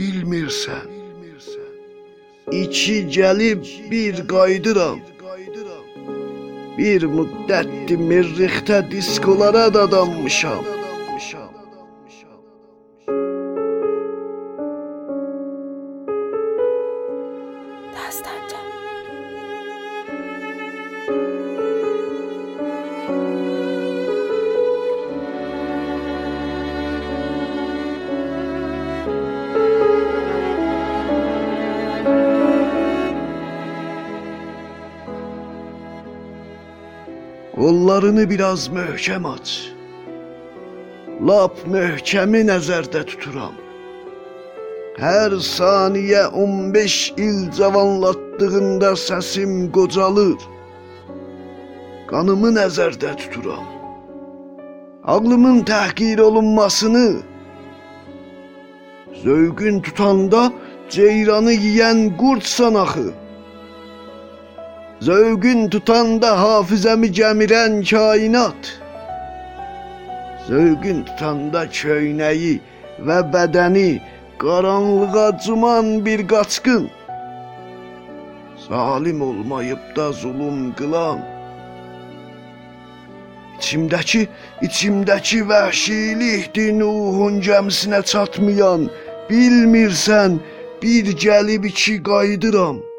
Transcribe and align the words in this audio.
bilmirsən. 0.00 0.88
İki 2.62 2.98
gəlib 3.16 3.62
bir 3.90 4.14
qaydıram. 4.32 5.00
Bir 6.78 7.00
müddətdir 7.16 8.00
merrixdə 8.10 8.78
diskolara 8.92 9.66
dadanmışam. 9.76 10.64
Qollarını 37.60 38.30
biraz 38.30 38.68
möhkəm 38.68 39.24
aç. 39.34 39.48
Lap 41.28 41.58
möhkəmi 41.72 42.40
nəzərdə 42.48 43.02
tuturam. 43.10 43.58
Hər 45.02 45.36
saniyə 45.48 46.22
15 46.44 46.96
il 47.26 47.36
cavanlatdığında 47.58 48.94
səsim 49.02 49.52
qocalır. 49.76 50.40
Qanımı 52.08 52.54
nəzərdə 52.56 53.12
tuturam. 53.20 53.68
Ağlımın 55.04 55.60
təhqir 55.72 56.20
olunmasını 56.20 57.08
Zövqün 59.24 59.80
tutanda 59.80 60.52
ceyranı 60.88 61.52
yeyən 61.52 62.16
qurdsan 62.16 62.74
axı. 62.74 63.10
Zövqün 65.00 65.68
tutanda 65.72 66.30
hafizəmi 66.42 67.08
gəmirən 67.18 67.74
kainat. 67.90 68.62
Zövqün 70.48 70.98
tutanda 71.08 71.62
köynəyi 71.78 72.60
və 73.06 73.18
bədəni 73.32 73.90
qaranlığa 74.42 75.30
cuman 75.44 76.04
bir 76.04 76.20
qaçqın. 76.32 76.84
Zalim 78.68 79.22
olmayıb 79.28 79.96
da 79.96 80.12
zulüm 80.12 80.74
qılan. 80.78 81.24
İçimdəki, 83.58 84.22
içimdəki 84.66 85.40
vəhşilikdir 85.50 86.76
Nuhun 86.80 87.40
gəmisinə 87.48 88.04
çatmayan. 88.12 88.90
Bilmirsən, 89.30 90.38
bir 90.82 91.04
gəlib 91.24 91.64
iki 91.72 92.02
qayıdıram. 92.02 92.89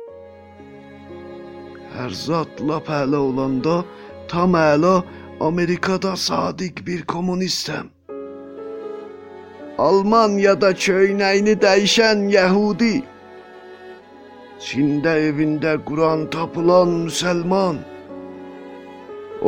Hər 1.92 2.14
zat 2.16 2.61
lap 2.64 2.88
əla 2.88 3.20
olanda 3.20 3.81
tam 4.31 4.56
əla 4.56 5.02
Amerikada 5.44 6.14
sadiq 6.16 6.86
bir 6.88 7.02
kommunistəm. 7.14 7.89
Almaniyada 9.88 10.69
köynəyini 10.86 11.56
dəyişən 11.64 12.30
yəhudi. 12.31 12.94
Çində 14.67 15.17
evində 15.30 15.73
Quran 15.88 16.28
tapılan 16.36 16.94
müsəlman. 17.08 17.81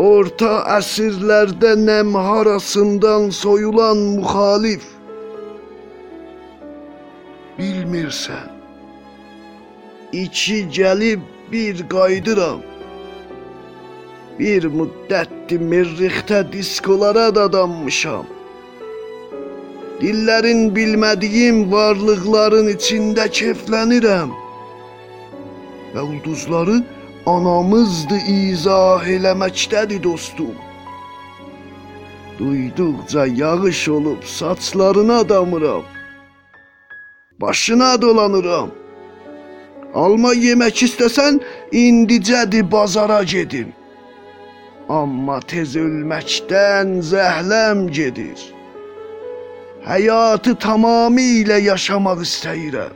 Orta 0.04 0.54
əsrlərdə 0.80 1.76
nəm 1.86 2.16
harasından 2.28 3.30
soyulan 3.44 4.02
müxalif. 4.18 4.90
Bilmirsən. 7.60 8.50
İki 10.24 10.60
gəlib 10.80 11.33
bir 11.54 11.90
qayıdıram. 11.94 12.62
Bir 14.40 14.64
müddətdir 14.80 15.62
merrixdə 15.72 16.40
diskolara 16.54 17.28
dadanmışam. 17.36 18.26
Dillərin 20.02 20.64
bilmədiyim 20.78 21.60
varlıqların 21.72 22.72
içində 22.74 23.28
keflənirəm. 23.40 24.34
Və 25.94 26.02
ulduzları 26.10 26.82
anamızdı 27.36 28.18
izah 28.36 29.06
eləməkdədir 29.16 30.04
dostum. 30.04 30.56
Duyduqca 32.40 33.26
yağış 33.26 33.90
olub 33.90 34.24
saçlarına 34.24 35.30
damıram. 35.30 35.84
Başına 37.42 38.02
dolanıram. 38.02 38.83
Alma 39.94 40.34
yemək 40.34 40.88
istəsən, 40.88 41.38
indicədir 41.70 42.66
bazara 42.72 43.22
gedim. 43.24 43.70
Amma 44.90 45.38
tez 45.50 45.76
ölməkdən 45.78 46.98
zəhləm 47.12 47.86
gedir. 47.94 48.40
Həyatı 49.86 50.56
tamamilə 50.66 51.60
yaşamaq 51.62 52.24
istəyirəm. 52.26 52.96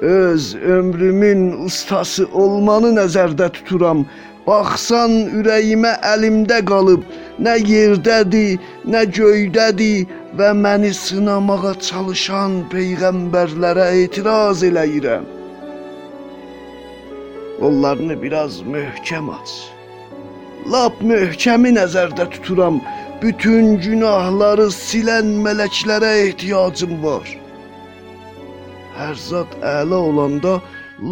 Öz 0.00 0.54
ömrümün 0.54 1.42
ustası 1.66 2.28
olmanı 2.32 2.92
nəzərdə 3.00 3.48
tuturam. 3.56 4.04
Baxsan 4.46 5.16
ürəyimə 5.40 5.90
əlimdə 6.12 6.60
qalıb, 6.70 7.02
nə 7.44 7.56
yerdədir, 7.70 8.62
nə 8.92 9.02
göydədir 9.18 10.06
və 10.38 10.52
məni 10.62 10.94
sınamağa 10.96 11.74
çalışan 11.88 12.62
peyğəmbərlərə 12.72 13.88
etiraz 14.04 14.62
eləyirəm. 14.70 15.37
Qollarını 17.60 18.22
biraz 18.22 18.60
möhkəm 18.74 19.30
aç. 19.38 19.50
Lap 20.72 21.00
möhkəmi 21.10 21.72
nəzərdə 21.78 22.28
tuturam. 22.34 22.80
Bütün 23.22 23.78
günahları 23.82 24.68
silən 24.74 25.32
mələklərə 25.44 26.10
ehtiyacım 26.26 26.92
var. 27.02 27.26
Hər 28.98 29.16
zat 29.28 29.56
əla 29.62 29.98
olanda 30.10 30.52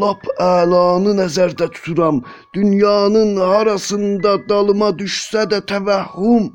lap 0.02 0.22
əlanı 0.42 1.16
nəzərdə 1.22 1.70
tuturam. 1.74 2.22
Dünyanın 2.54 3.36
harasında 3.36 4.36
dalıma 4.48 4.90
düşsə 5.00 5.46
də 5.50 5.60
təvəhhüm 5.72 6.52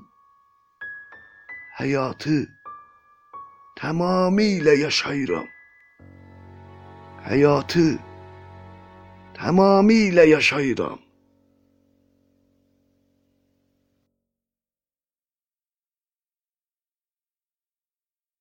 həyatı 1.80 2.38
tamamilə 3.80 4.76
yaşayıram. 4.86 5.48
Həyatı 7.28 8.00
tamamilə 9.42 10.26
yaşayıram. 10.28 11.00